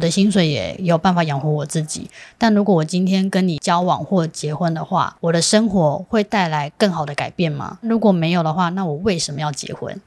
[0.00, 2.08] 我的薪水也有办法养活我自己。
[2.38, 7.76] 但如果我今天跟你交往或结婚的话，我的生活会带来更好的改变吗？
[7.82, 10.00] 如果没有的话，那我为什么要结婚？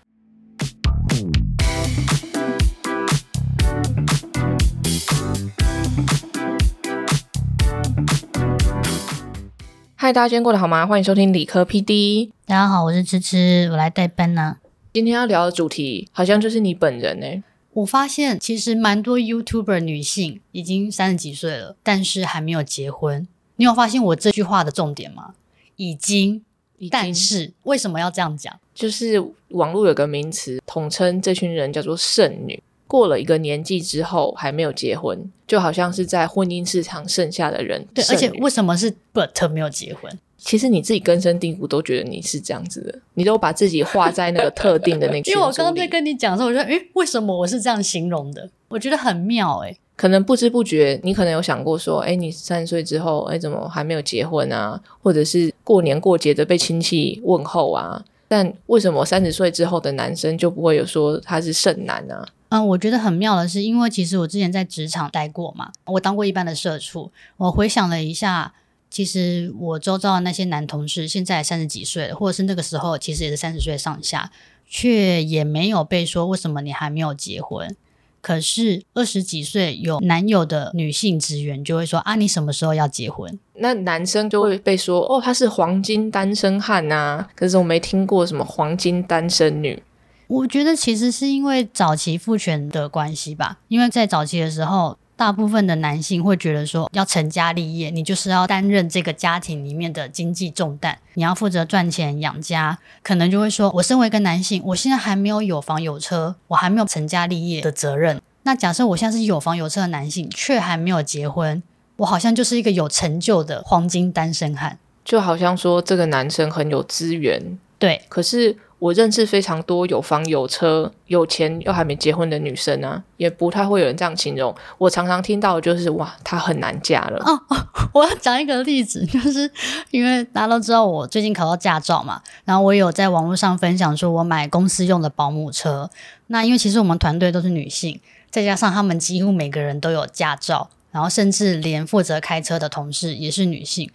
[9.93, 10.87] 嗨，大家今天过得好吗？
[10.87, 12.31] 欢迎收听理科 PD。
[12.47, 14.57] 大家好，我是芝芝，我来代班呢。
[14.91, 17.43] 今天要聊的主题好像就是你本人呢。
[17.73, 23.27] 我发现其实蛮多 YouTuber 女性已经三十几岁了，但是还没有结婚。
[23.55, 25.33] 你有发现我这句话的重点吗？
[25.75, 26.43] 已经，
[26.91, 28.59] 但是为什么要这样讲？
[28.75, 32.61] 就是网络有个名词统称这群人叫做剩女。
[32.85, 37.83] 过了一个年纪之后还没有结婚，就好像是在婚姻市场剩下的人。
[37.91, 40.19] 对，而且为什么是 but 没有结婚？
[40.45, 45.23] 其实你自己根深蒂固都觉得你是这样子的，你都把自己画在那个特定的那个。
[45.31, 48.49] 因为我刚刚在跟你讲的时候，我说，诶，为什么我是这样形容的？
[48.67, 49.77] 我觉得很妙，诶。
[49.95, 54.77] 可能不知不觉，你可能有想过说，诶，你三十岁之后，诶，怎么还没有结婚啊？
[55.01, 58.03] 或者是过年过节的被亲戚问候啊？
[58.27, 62.27] 但为什么三十岁之后的男生就不会有说他是剩男啊？
[62.49, 67.09] 嗯，我觉得很妙的是，因为其实我之前在职场待过嘛，我当过一般的社畜。
[67.37, 68.51] 我回想了一下，
[68.93, 74.31] 其实我周遭的那些男同事，现在三十几岁了，或者是那个时候其实也是三十岁上下，
[74.69, 77.75] 却也没有被说为什么你还没有结婚。
[78.21, 83.39] 可是二十几岁有男友的女性职员就会说啊，你什么时候要结婚？
[83.55, 87.27] 那男生就会被说哦，他是黄金单身汉呐。
[87.35, 89.81] 可是我没听过什么黄金单身女。
[90.27, 108.19] 我觉得其实是因为早期父权的关系吧，因为在早期的时候，大部分的男性会觉得说，要成家立业，你就是要担任这个家庭里面的经济重担，你要负责赚钱养家，可能就会说，我身为一个男性，我现在还没有有房有车，我还没有成家立业的责任。
[108.43, 111.61] 那假设我现在是有房有车的男性，却还没有结婚，
[111.97, 118.57] 我好像就是一个有成就的黄金单身汉，就好像说这个男生很有资源，对，可是。
[118.83, 124.53] 我认识非常多有房有车、有钱又还没结婚的女生啊，也不太会有人这样形容。
[124.77, 127.17] 我常常听到的就是哇，她很难嫁了。
[127.23, 127.41] 哦，
[127.93, 129.49] 我要讲一个例子，就是
[129.91, 135.89] 因为大家都知道我最近考到驾照嘛，然后我有在网络上分享说我买公司用的保姆车。
[136.27, 137.97] 那因为其实我们团队都是女性，
[138.29, 143.89] 再加上她们几乎每个人都有驾照，然后甚至连负责开车的同事也是女性。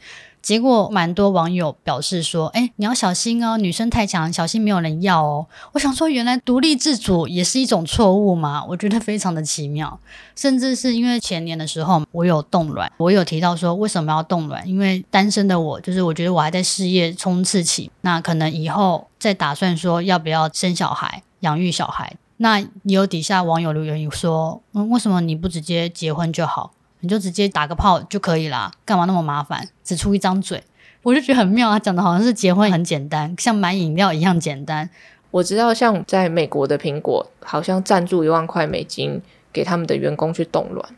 [0.48, 8.64] 结果蛮多网友表示说：“哎，你要小心哦，女生太强，小心没有人要哦。”我想说，原来独立自主也是一种错误吗？
[8.66, 10.00] 我觉得非常的奇妙。
[10.34, 14.66] 甚至是因为前年的时候，我有冻卵，我有提到说为什么要冻卵？
[14.66, 22.16] 因为单身的我，就是我觉得我还在事业冲刺期，那可能以后再打算说要不要生小孩、养育小孩。
[22.38, 29.69] 那有底下网友留言说：“嗯，为什么你不直接结婚就好？”你就直接打个炮就可以啦，干嘛那么麻烦？
[29.84, 30.62] 只出一张嘴，
[31.03, 31.78] 我就觉得很妙啊！
[31.78, 34.88] 讲的好像是结婚很简单，像买饮料一样简单。
[35.31, 39.20] 我知道，像在美国的苹果，好像赞助一万块美金
[39.53, 40.88] 给他们的员工去冻卵，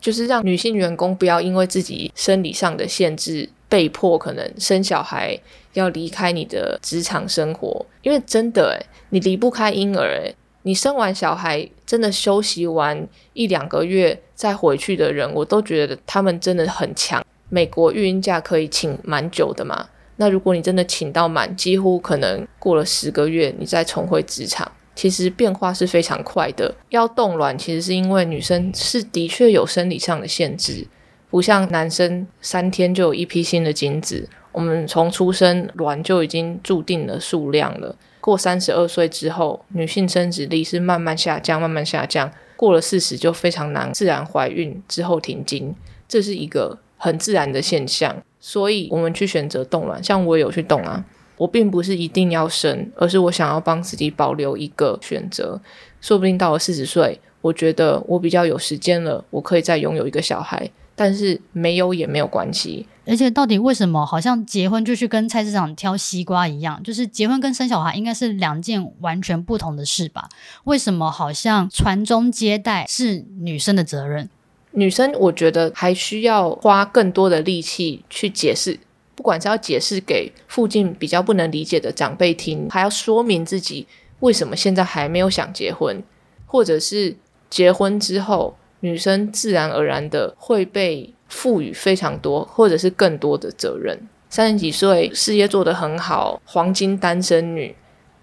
[0.00, 5.38] 就是让女性员工不要因为自己生理上的限制，被迫可能生小孩，
[5.74, 7.84] 要离开你的职场生活。
[8.02, 17.24] 因为真的，诶你离不开婴儿，诶你生完小孩，真的休息完一两个月再回去的人，我都觉得他们真的很强。
[17.48, 19.88] 美国育婴假可以请蛮久的嘛？
[20.16, 26.74] 那如果你真的请到满，几乎可能过了十个月，你再重回职场，其实变化是非常快的。
[26.90, 30.86] 要冻卵，其实是因为女生是的确有生理上的限制，
[31.30, 37.96] 不像男生三天就有一批新的精子，我们从出生卵就已经注定了数量了。
[38.20, 42.30] 过三十二岁之后，女性生殖力是慢慢下降，慢慢下降。
[42.56, 45.74] 过了四十就非常难自然怀孕之后停经，
[46.06, 48.14] 这是一个很自然的现象。
[48.38, 51.02] 所以我们去选择冻卵，像我有去冻啊，
[51.38, 55.58] 我并不是一定要生，而是我想要帮自己保留一个选择。
[56.02, 60.70] 说不定到了四十岁，我觉得我比较有时间了，我可以再拥有一个小孩。
[60.94, 66.80] 但是没有也没有关系，而且到底为什么好像结婚就去跟菜市场挑西瓜一样？
[66.84, 70.28] 就是结婚跟生小孩应该是两件完全不同的事吧？
[70.62, 74.30] 为什么好像传宗接代是女生的责任？
[74.70, 78.78] 女生我觉得还需要花更多的力气去解释，
[79.16, 83.88] 不管是要解释给附近比较不能理解的长辈听，还要说明自己
[84.20, 86.00] 为什么现在还没有想结婚，
[86.46, 87.16] 或者是
[87.50, 88.56] 结婚之后。
[88.82, 93.98] 女生自然而然的会被赋予非常多，或者是更多的责任。
[94.28, 97.74] 三十几岁，事业做得很好，黄金单身女，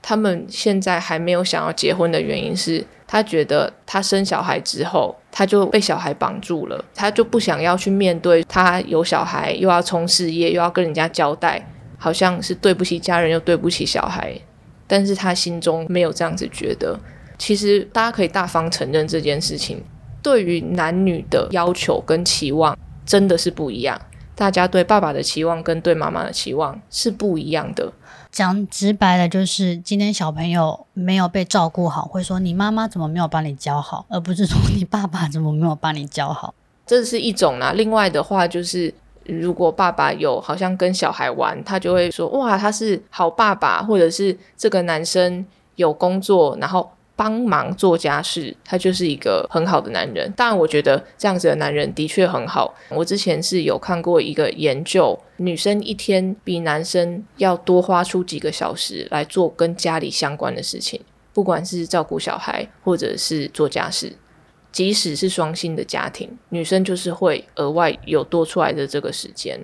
[0.01, 11.67] 他们现在还没有想要结婚的原因是，他觉得他生小孩之后，他就被小孩绑住了，他就不想要去面对他有小孩又要冲事业又要跟人家交代，
[11.97, 14.33] 好像是对不起家人又对不起小孩，
[14.87, 16.97] 但是他心中没有这样子觉得。
[17.37, 19.83] 其实大家可以大方承认这件事情，
[20.23, 22.77] 对于男女的要求跟期望
[23.07, 23.99] 真的是不一样。
[24.35, 27.91] 大家对爸爸的期望跟对妈妈的期望是不一样的。
[28.29, 36.53] 讲直白的，就是今天小朋友没有被照顾好，会说你妈妈怎么没有帮你教好，而不是说你爸爸怎么没有帮你教好。
[36.85, 37.71] 这是一种啦。
[37.71, 38.93] 另外的话，就是
[39.25, 45.43] 如果爸爸有好像跟小孩玩，他就会说哇，他是好爸爸，或者是这个男生
[45.77, 46.91] 有工作，然后。
[47.17, 50.31] 帮忙做家事，他就是一个很好的男人。
[50.37, 52.73] 当然，我觉得这样子的男人的确很好。
[52.89, 61.01] 我之前是有看过一个研究，女生一天比男生要多花出几个小时来做跟家里相关的事情，
[61.33, 64.13] 不管是照顾小孩或者是做家事，
[64.71, 69.59] 即使是双薪的家庭，女生就是会额外有多出来的这个时间。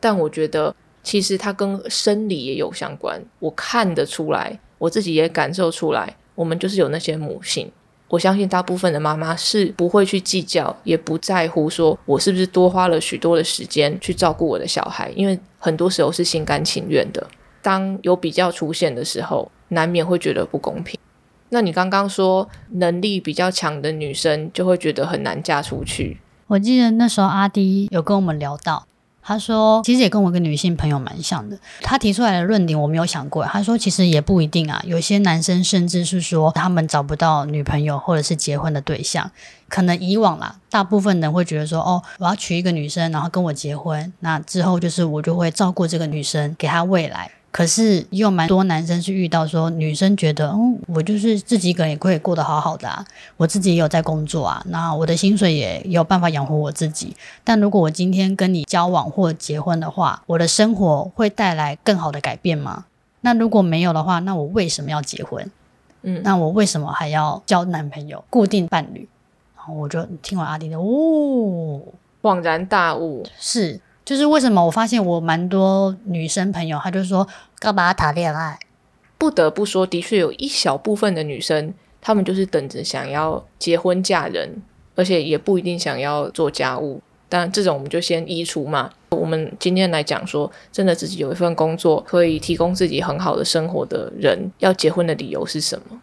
[0.00, 0.74] 但我觉得，
[1.04, 6.16] 其实它跟生理也有相关，我看得出来，我自己也感受出来。
[6.36, 7.68] 我们就是有那些母性，
[8.06, 17.26] 我相信大部分的妈妈是不会去计较，也不在乎说我是不是多花了许多的时间去照顾我的小孩，因为很多时候是心甘情愿的。
[17.60, 20.96] 当有比较出现的时候，难免会觉得不公平。
[21.48, 26.18] 那你刚刚说能力比较强的女生就会觉得很难嫁出去。
[26.48, 28.86] 我记得那时候阿迪有跟我们聊到。
[29.26, 31.58] 他说，其实也跟我一个女性朋友蛮像的。
[31.82, 33.44] 他提出来的论点我没有想过。
[33.44, 34.80] 他说，其实也不一定啊。
[34.86, 39.28] 有些男生甚至是说，他们找不到女朋友或者是结婚的对象，
[39.68, 47.28] 可能以往啦，大部分人会觉得说，哦，我要娶一个女生，然后跟我结婚，那之后就是我就会照顾这个女生，给她未来。
[47.56, 53.02] 可是也有蛮多男生是遇到说女生觉得，嗯，我就是自己一个人也可以过得好好的啊，
[53.38, 57.16] 我自己也有在工作啊，那我的薪水也有办法养活我自己。
[57.42, 62.84] 但如果我今天跟你交往或结婚的话，我的生活会带来更好的改变吗？
[63.22, 65.50] 那如果没有的话，那我为什么要结婚？
[66.02, 69.08] 嗯，那我为什么还要交男朋友、固定伴侣？
[69.56, 71.80] 然后我就听完阿迪的，哦，
[72.20, 73.80] 恍然大悟，是。
[74.06, 77.26] 就是为什么我发现我蛮多女生朋友，她就说
[77.58, 78.58] 干嘛谈恋爱？
[79.16, 81.72] 不得不说，的确有一小部分的女生，
[82.02, 84.62] 她们就是等着想要结婚嫁人，
[84.94, 87.00] 而且也不一定想要做家务。
[87.28, 88.92] 但这种我们就先移除嘛。
[89.08, 96.00] 我们今天来讲说，真的自己有一份工作，可以提供自己很好的生活的人，要结婚的理由是什么？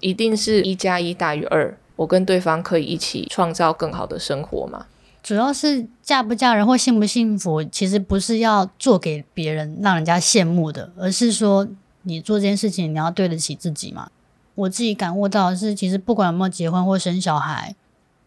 [0.00, 4.86] 一定是一加一大于二，我跟对方可以一起创造更好的生活嘛？
[5.22, 11.68] 主要是嫁不嫁人或幸不幸福，其实不是要做给别人让人家羡慕的，而是说
[12.02, 14.10] 你做这件事情你要对得起自己嘛。
[14.54, 17.74] 我自己感悟到的是，其实不管有没有结婚或生小孩，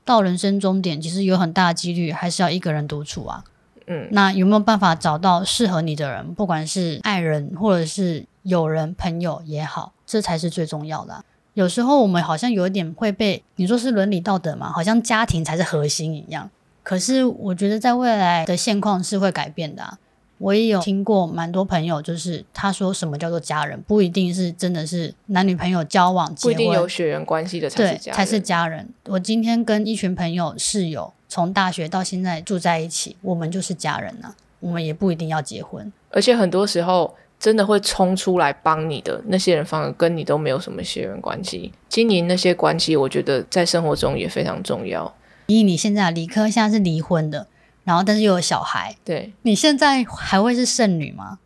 [0.05, 3.43] 到人生终点，其实有很大的几率还是要一个人独处啊。
[3.85, 11.23] 嗯，那有没有办法找到适合你的人，不管是爱人或者是友人、朋友也好，这才是最重要的。
[11.53, 16.49] 有时候我们好像有一点会被你说是伦理道德嘛，好像家庭才是核心一样。
[16.83, 19.97] 可是我觉得在未来的现况是会改变的。
[20.39, 28.13] 我也有听过蛮多朋友，就是他说什么叫做家人，不一定是真的是男女朋友交往，不一定有血缘关系的才是家人。
[28.13, 28.89] 才是家人。
[29.05, 34.35] 我今天跟一群朋友室友从大学到现在住在一起，我们就是家人呐。
[34.59, 41.71] 我们也不一定要结婚，而且很多时候真的会冲出来帮你的那些人，反而跟你都没有什么血缘关系。
[41.87, 45.13] 经营那些关系，我觉得在生活中也非常重要。
[45.47, 47.47] 以你现在理科现在是离婚的，
[47.83, 51.39] 然后但是又有小孩，对你现在还会是剩女吗？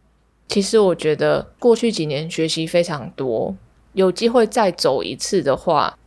[0.47, 3.55] 其实我觉得过去几年学习非常多，
[3.93, 5.97] 有机会再走一次的话，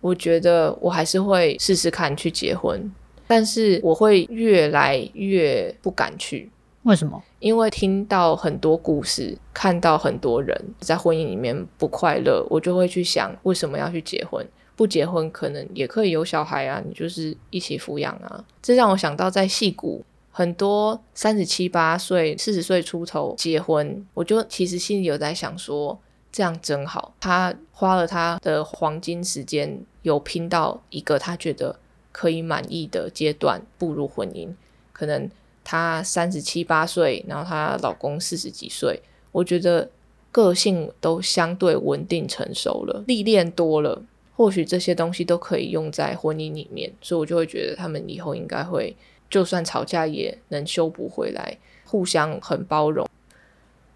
[0.00, 2.92] 我觉得我还是会试试看去结婚，
[3.26, 6.50] 但是我会越来越不敢去。
[6.84, 7.20] 为什么？
[7.40, 14.46] 因为听到很多故事，看到很多人在婚姻里面不快乐，我就会去想为什么要去结婚。
[14.78, 18.44] 不结婚可能也可以有小孩啊，你就是一起抚养啊。
[18.62, 25.98] 这让我想到在戏谷很多三十七八岁、四十岁出头结婚，我就其实心里有在想说，
[26.30, 27.12] 这样真好。
[27.18, 31.76] 他花了他的黄金时间，有拼到一个他觉得
[32.12, 34.48] 可以满意的阶段步入婚姻。
[34.92, 35.28] 可能
[35.64, 39.90] 他三十七八岁，然后她老公四十几岁，我觉得
[40.30, 44.00] 个性都相对稳定成熟了，历练多了。
[44.38, 48.94] 或许这些东西都可以用在婚姻里面，所以我就会觉得他们以后应该会，
[49.28, 53.08] 就算吵架也能修补回来，互相很包容。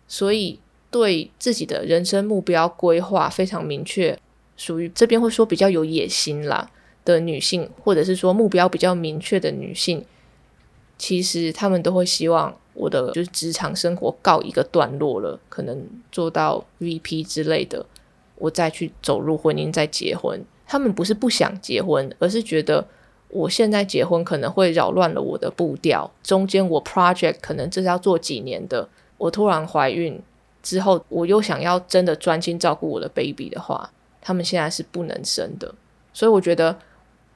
[0.08, 0.58] 所以
[0.90, 4.18] 对自己的人生目标规划非常明确，
[4.56, 6.68] 属于这边会说比较有野心啦
[7.04, 10.04] 的女性，或者是说目标比较明确的女性，
[10.98, 17.86] 其实她们都会希望我的就是职场生活告一个段落了，可能做到 VP 之类的，
[18.42, 20.44] 我再去走入婚姻再结婚。
[20.66, 22.84] 他们不是不想结婚，而是觉得
[23.28, 30.20] 我现在结婚可能会扰乱了我的步调，中间我 project 可能这是要做几年的，我突然怀孕
[30.60, 35.72] 之后，我又想要真的专心照顾我的 baby 的话，他们现在是不能生的。
[36.12, 36.76] 所以我觉得，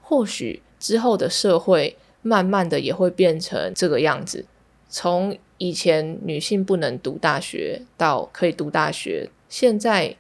[0.03, 4.45] 或许之后的社会慢慢的也会变成这个样子，
[4.89, 10.17] 从以前女性不能读大学到可以读大学，现在。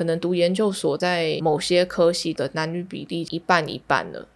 [0.00, 4.26] 可能读研究所，在某些科系的男女比例一半一半了，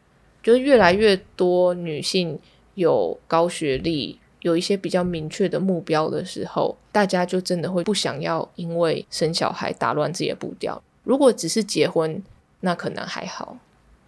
[0.42, 2.38] 就是越来越多女性
[2.74, 10.82] 有高学历，有一些比较明确的目标的时候，大家就真的会不想要因为生小孩打乱自己的步调。
[11.02, 12.22] 如果只是结婚，
[12.60, 13.56] 那可能还好。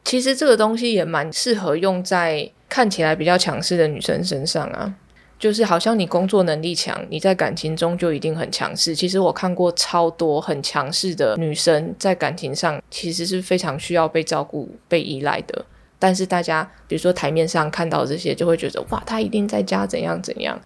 [0.05, 4.95] 其实这个东西也蛮适合用在看起来比较强势的女生身上啊。
[5.39, 8.95] 就是好像你工作能力强，你在感情中就一定很强势。
[8.95, 15.67] 其实我看过超多很强势的女生，在感情上其实是非常需要被照顾、被依赖的。
[15.99, 20.59] 但是大家比如说台面上看到这些，就会觉得哇，她一定在家怎样怎样。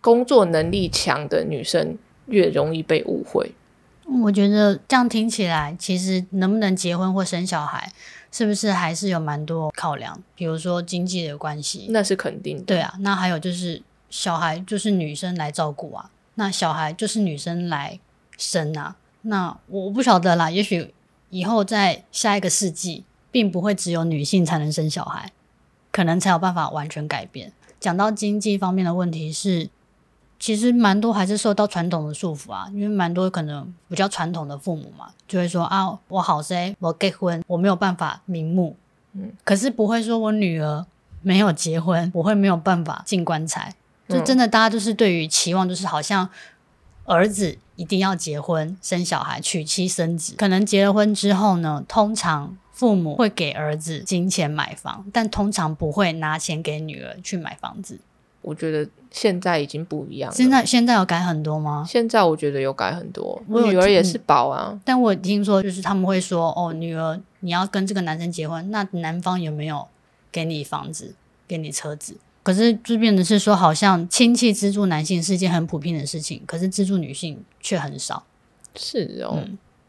[0.00, 3.50] 工作能力强的女生越容易被误会。
[4.22, 7.90] 我觉得这样听起来，其实能不能结婚或生小孩，
[8.30, 10.22] 是不是还是有蛮多考量？
[10.36, 12.64] 比如说经济的关系，那是肯定的。
[12.64, 13.82] 对啊，那还有就是。
[14.16, 18.00] 小孩就是女生来照顾啊，那小孩就是女生来
[18.38, 18.96] 生啊。
[19.20, 20.94] 那我不晓得啦，也许
[21.28, 25.30] 以后在下一个世纪，并不会只有女性才能生小孩，
[25.92, 27.52] 可能才有办法完全改变。
[27.78, 29.68] 讲到经济方面的问题，是
[30.40, 38.76] 其实蛮多还是受到传统的束缚啊，因为蛮多可能比较传统的父母嘛，就会说啊，我好生我结婚，我没有办法瞑目，
[39.12, 40.86] 嗯，可是不会说我女儿
[41.20, 43.74] 没有结婚，我会没有办法进棺材。
[44.08, 46.28] 就真的，大家就是对于期望，就是好像
[47.04, 50.34] 儿子一定要结婚、生小孩、娶妻生子。
[50.36, 57.98] 可能结了婚之后呢，通常父母会给儿子金钱买房，但通常不会拿钱给女儿去买房子。
[58.42, 60.30] 我觉得现在已经不一样。
[60.32, 61.84] 现在现在有改很多吗？
[61.88, 63.42] 现在我觉得有改很多。
[63.48, 69.88] 我女儿也是宝啊，但我听说就是他们会说，哦，女儿你要跟这个男生结婚，那男方有没有
[70.30, 71.16] 给你房子、
[71.48, 72.18] 给你车子？
[72.46, 78.22] 可是就变的是说，好像亲戚资助男性是一件很普遍的事情，可是资助女性却很少。
[78.76, 79.42] 是哦，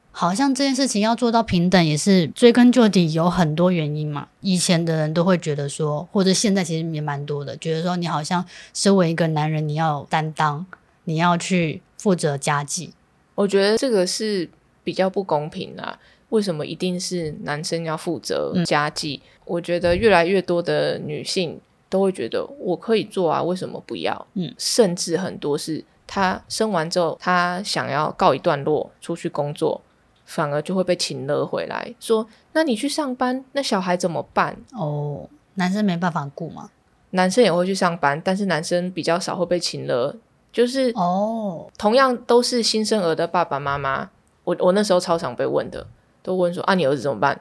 [0.10, 4.30] 好像这件事情要做到平等，也是追根究底有很多原因嘛。
[4.42, 10.66] 以前的人都会觉得说，或者现在其实也蛮多的，觉得说你好像身为一个男人，你要担当，
[11.04, 12.92] 你要去负责家计。
[13.36, 14.50] 我觉得这个是
[14.84, 16.00] 比较不公平啊。
[16.30, 19.22] 为什么一定是男生要负责家计？
[19.46, 21.62] 我觉得越来越多的女性。
[21.90, 24.28] 都会觉得我可以做啊，为什么不要？
[24.34, 29.82] 嗯，甚至很多是他生完之后，他想要告一段落，出去工作，
[30.26, 36.70] 反而就会被请了回来，说：“那你去上班，那小孩怎么办？”哦，男生没办法顾吗？
[37.12, 40.16] 男生也会去上班，但是男生比较少会被请了。
[40.52, 44.10] 就是哦，同样都是新生儿的爸爸妈妈，
[44.44, 45.86] 我我那时候超常被问的，
[46.24, 47.40] 都问说：“啊，你儿子怎么办？”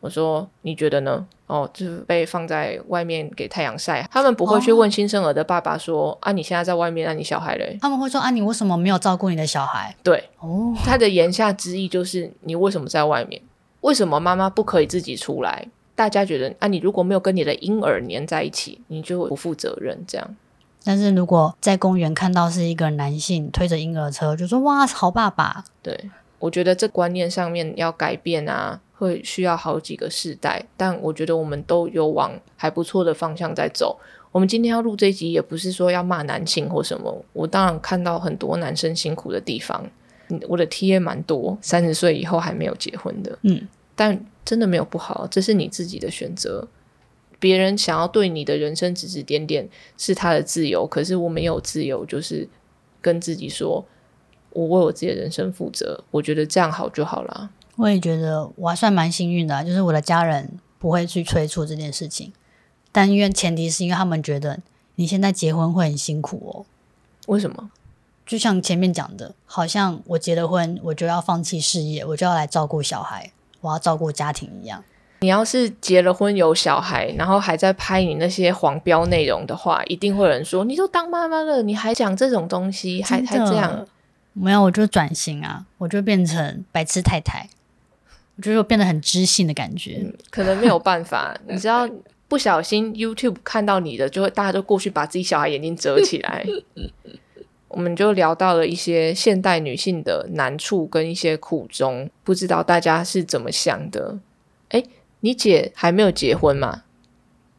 [0.00, 4.04] 我说：“你觉得呢？”哦，就是被放在外面给太阳晒。
[4.10, 13.40] 他们不会去问新生儿的爸爸说：“啊，你现在在外面，那你小孩嘞？”他们会说：“啊，你为什么没有照顾你的小孩？”对，哦，他的言下之意就是你为什么在外面？
[13.82, 15.68] 为什么妈妈不可以自己出来？
[15.94, 20.36] 大家觉得啊，你如果没有跟你的婴儿粘在一起，你就不负责任这样。
[20.82, 26.10] 但是如果在公园看到是一个男性推着婴儿车，就说：“哇，好爸爸。”对，
[26.40, 28.80] 我觉得这观念上面要改变啊。
[28.98, 33.98] 会需要好几个世代，但我觉得我们都有往还不错的方向在走。
[34.32, 37.24] 我们今天要录这集，也不是说要骂男性或什么。
[37.32, 39.84] 我当然看到很多男生辛苦的地方，
[40.48, 46.68] 我的 T 也蛮多，三十岁以后还没有结婚的，嗯，但真的没有不好，这是你自己的选择。
[47.38, 52.48] 别人想要对你的人生指指点点是他的自由，可是我没有自由，就是
[53.00, 53.84] 跟自己说，
[54.50, 56.02] 我为我自己的人生负责。
[56.10, 57.50] 我觉得这样好就好了。
[57.76, 62.32] 我也觉得我还算蛮幸运的，就是我的家人不会去催促这件事情，
[62.90, 64.58] 但因为前提是因为他们觉得
[64.94, 66.66] 你现在结婚会很辛苦哦。
[67.26, 67.70] 为什么？
[68.24, 73.30] 就像前面讲的，好像我结了婚，我就要放弃事业，我就要来照顾小孩，
[73.60, 74.82] 我要照顾家庭一样。
[75.20, 83.86] 你要是结了婚有小孩，然后还在拍你那些黄标内容的话，一定会有人说：你都当妈妈了，你还讲这种东西，还还这样。
[84.32, 87.48] 没有，我就转型啊，我就变成白痴太太，
[88.36, 90.04] 我觉得我变得很知性的感觉。
[90.30, 91.88] 可能没有办法，你知道，
[92.28, 96.44] 不小心 YouTube 看到你的，就会大家都过去把自己小孩眼睛遮起来。
[97.68, 104.18] 我们就聊到了一些现代女性的难处跟一些苦衷，不知道大家是怎么想的？
[104.70, 104.82] 哎，
[105.20, 106.84] 你姐还没有结婚吗？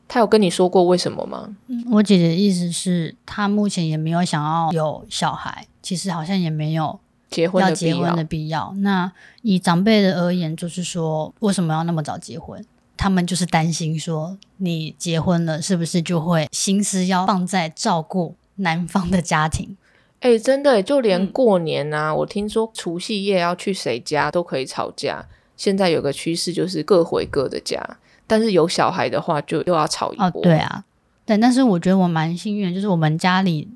[0.07, 1.55] 她有跟你说过为什么吗？
[1.67, 8.73] 嗯，我姐姐的意思是，她目前也没有想要有小孩，其实好像也没有结婚要结婚的必要。
[8.77, 12.63] 那以长辈的而言，就是说，为什么要那么早结婚？
[12.95, 19.77] 他们就是担心说，你结婚了，是不是就会心思要放在照顾男方的家庭？
[20.21, 25.27] 哎，真的，就连过年啊，我听说除夕夜要去谁家都可以吵架。
[25.55, 30.27] 现在有个趋势就是各回各的家，但是有小孩的话就又要吵一波。
[30.27, 30.83] 哦，对啊，
[31.23, 33.69] 对，但是我觉得我蛮幸运，就是我们家里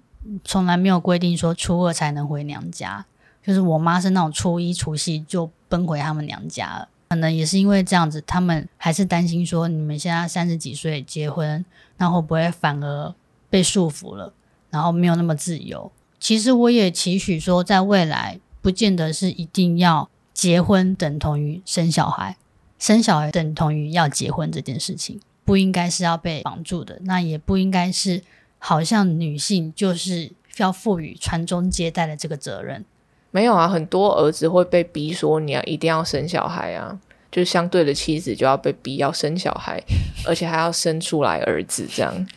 [0.44, 3.06] 从来没有规定说初二才能回娘家，
[3.44, 6.88] 就是我妈是那种初一除夕就奔回他们娘家了。
[7.10, 11.66] 可能也是因为这样子，他们还是担心说你们现在三十几岁结婚，
[11.98, 13.14] 那会不会反而
[13.50, 14.34] 被束缚了，
[14.70, 15.92] 然后没有那么自由？
[16.20, 22.38] 其实我也期许说，在未来不见得是一定要结婚等同于生小孩，
[22.80, 27.00] 生小孩等同于要结婚这件事情，不应该是要被绑住的。
[27.04, 28.24] 那也不应该是
[28.58, 32.86] 好像女性就是要赋予传宗接代的这个责任。
[33.32, 37.00] 没有啊，很多儿子会被逼说你要一定要生小孩啊，
[37.32, 39.82] 就相对的妻子就要被逼要生小孩，
[40.28, 42.28] 而且还要生出来儿子这样。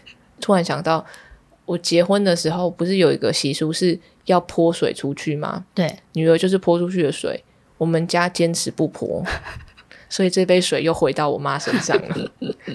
[0.41, 1.05] 突然想到。
[1.67, 5.65] 我结婚的时候不是有一个习俗是要泼水出去吗？
[5.73, 7.43] 对，女儿就是泼出去的水。
[7.79, 9.25] 我们家坚持不泼，
[10.11, 12.31] 所以这杯水又回到我妈身上了。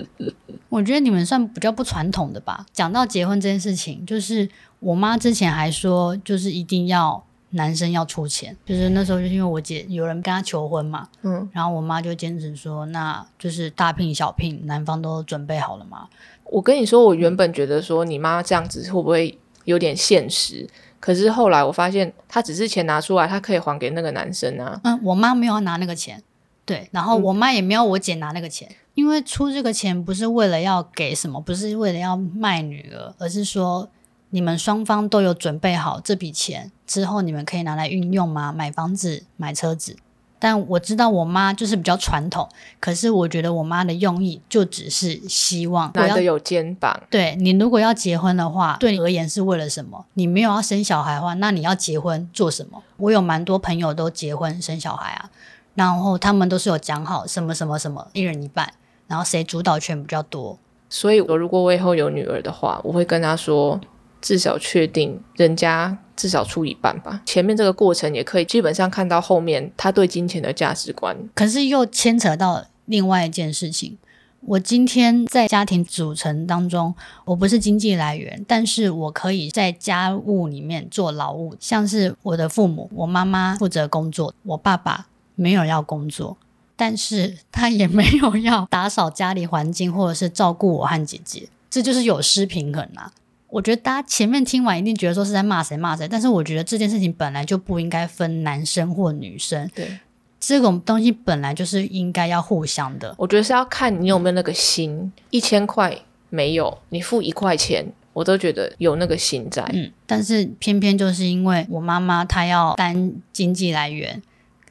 [0.69, 2.65] 我觉得你们算比较不传统的吧。
[2.73, 4.49] 讲到结婚这件事情，就是
[4.79, 8.55] 我妈之前还说，就是一定要男生要出钱。
[8.65, 16.07] 就是那时候，就是因为我姐有人跟她求婚嘛，嗯，然后我妈就坚持说，那就是大聘小聘，男方都准备好了吗。
[16.45, 20.67] 我跟你说，我原本觉得说你妈这样子会不会有点现实？
[20.99, 24.79] 可是后来我发现，她只是钱拿出来，她可以还给那个男生啊。
[24.83, 26.21] 嗯，我妈没有拿那个钱，
[26.65, 33.89] 对，然后我妈也没有我姐拿那个钱，因为出这个钱不是为了要给什么，不是为了要卖女儿，而是说
[34.31, 38.53] 你们双方都有准备好这笔钱之后，你们可以拿来运用吗？
[38.55, 39.95] 买房子、买车子。
[40.41, 42.47] 但我知道我妈就是比较传统，
[42.79, 46.97] 可是我觉得我妈的用意就只是希望男的有肩膀。
[47.09, 50.05] 对你如果要结婚的话，对你而言是为了什么？
[50.13, 52.81] 你没有要生小孩的话，那你要结婚做什么？
[52.95, 55.29] 我有蛮多朋友都结婚生小孩啊，
[55.75, 58.71] 然后他们都是有讲好什么什么什么，一人一半，
[59.07, 60.57] 然后谁主导权比较多。
[60.89, 63.77] 所以，我如果我以后有女儿的话，我会跟她说，
[64.21, 65.97] 至少确定人家。
[66.19, 67.21] 至少出一半吧。
[67.25, 71.15] 前面这个过程也可以基本上看到后面他对金钱的价值观。
[71.33, 73.97] 可是又牵扯到另外一件事情。
[74.41, 86.35] 我今天在家庭组成当中，我不是经济来源，但是我可以在家务里面做劳务，像是我的父母，我妈妈负责工作，我爸爸没有要工作，
[86.75, 93.13] 但是他也没有要打扫家里环境或者是照顾我和姐姐，这就是有失平衡啊。
[93.49, 99.97] 我觉得大家前面听完一定觉得说是在骂谁骂谁，但是我觉得这件事情本来就不应该分男生或女生，对，
[100.39, 103.15] 这种东西本来就是应该要互相的。
[103.17, 105.97] 我觉得是要看你有没有那个心，一千块
[106.29, 107.83] 没有，你付一块钱，
[108.13, 109.67] 我都觉得有那个心在。
[109.73, 114.21] 嗯，但是偏偏就是因为我妈妈她要担经济来源，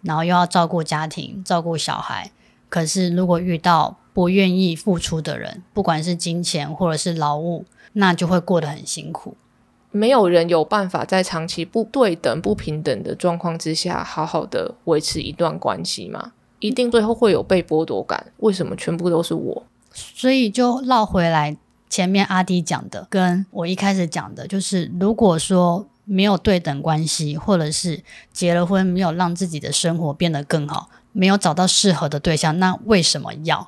[0.03, 2.31] 然后又要照顾家庭、照顾小孩，
[2.69, 7.65] 可是如果遇到不愿意付出的人，不管是金钱或者是劳务。
[7.93, 9.37] 那就会过得很辛苦。
[9.91, 16.33] 没有人有办法在长期不对等、不平等的状况之下，好好的维持一段关系嘛？
[16.59, 18.33] 一定最后会有被剥夺感。
[18.39, 19.63] 为什么全部都是我？
[19.93, 21.57] 所以就绕回来
[21.89, 33.67] 前面阿迪讲的，跟我一开始讲的，就是如果说没有对等关系，或者是结了婚没有让自己的生活变得更好，没有找到适合的对象，那为什么要？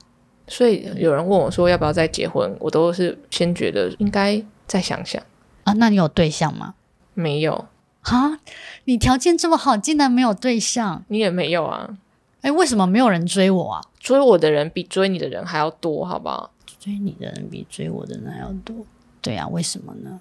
[0.51, 5.23] 所以有人问我说要不要再结婚，我都是先觉得应该再想想
[5.63, 5.73] 啊。
[5.75, 6.75] 那你有对象吗？
[7.15, 7.67] 没有
[8.01, 8.41] 啊？
[8.85, 11.05] 你条件这么好，竟然没有对象？
[11.07, 11.97] 你也没有啊？
[12.41, 13.81] 哎，为什么没有人追我啊？
[14.01, 16.51] 追我的人比追你的人还要多，好不好？
[16.81, 18.75] 追你的人比追我的人还要多？
[19.23, 20.19] 对啊，为什么呢？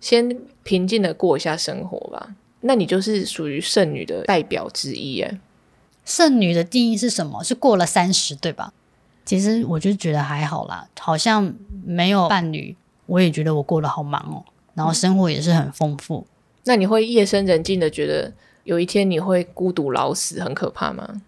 [0.00, 2.34] 先平静的过一下生活吧。
[2.60, 5.40] 那你就是属于剩女的代表之一哎。
[6.04, 7.42] 剩女的定义是什么？
[7.42, 8.74] 是过了三十，对吧？
[9.30, 11.54] 其实我就觉得还好啦，好像
[11.86, 14.42] 没有伴侣，我也觉得我过得好忙哦。
[14.74, 16.26] 然后生活也是很丰富。
[16.64, 18.32] 那你会夜深人静的觉得
[18.64, 21.22] 有一天你会孤独老死，很可怕吗？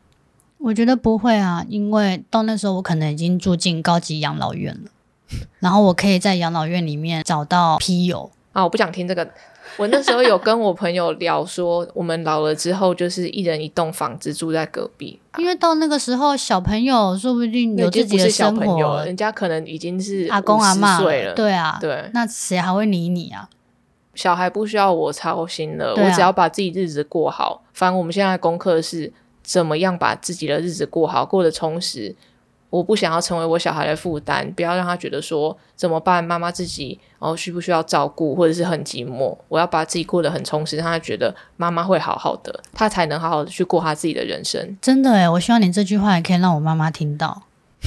[0.59, 4.91] 我觉得不会啊，因为到那时候我可能已经住进高级养老院了，
[5.61, 8.33] 然后我可以在养老院里面找到批友。
[8.53, 9.31] 啊，我不想听这个。
[9.77, 23.49] 我那时候有跟我朋友聊说，我们老了之后就是一人一栋房子住在隔壁，因为到那个时候小朋友说不定有自己的生活，人家可能已经是阿公阿妈了，对啊，对，那谁还会理你啊？
[24.15, 27.63] 小孩不需要我操心了，我只要把自己日子过好。
[27.73, 29.11] 反正我们现在功课是
[29.43, 32.15] 怎么样把自己的日子过好，过得充实。
[32.73, 39.37] 我不想要成为我小孩的负担，不要让他觉得说怎么办，妈妈自己哦需不需要照顾，或者是很寂寞。
[39.49, 44.75] 我要把自己过得很充实，让他觉得妈妈会好好的，他才能好好的去过他自己的人生。
[44.81, 47.43] 真的诶，我希望你这句话也可以让我妈妈听到，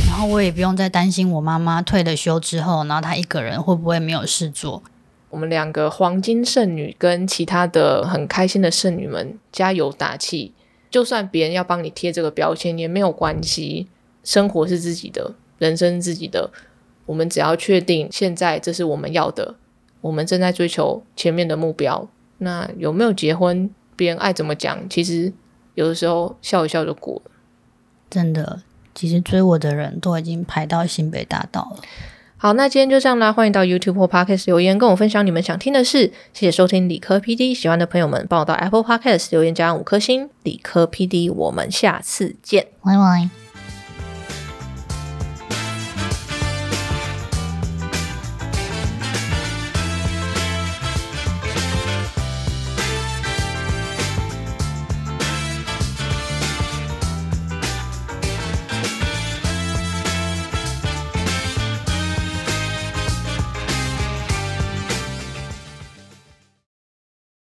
[0.08, 4.84] 然后我也不用再担心我妈妈退了休之后，然后她一个人会不会没有事做。
[5.32, 10.54] 我们两个黄金剩女跟其他的很开心的剩女们加油打气，
[10.92, 13.88] 就算别人要帮你贴这个标签也没有关系。
[14.26, 16.52] 生活是自己的，人生自己的。
[17.06, 19.56] 我们只要确定现在这是我们要的，
[20.02, 22.10] 我们正在追求前面的目标。
[22.40, 25.32] 那有没有结婚，别人爱怎么讲，其实
[25.76, 27.32] 有的时候笑一笑就过了。
[28.10, 31.84] 真的，其实追我的人都已经排到新北大道了。
[32.38, 33.32] 好，那今天就这样啦。
[33.32, 36.12] 欢迎到 YouTube 或 Podcast 留言跟我分享你们想听的事。
[36.34, 40.30] 谢谢收听理科 PD，喜欢的朋友们帮我到 Apple Podcast 留言加五颗星。
[40.44, 43.45] 理科 PD，我们下次见，拜拜。